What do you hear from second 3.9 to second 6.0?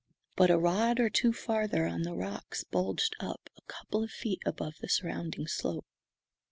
of feet above the surrounding slope.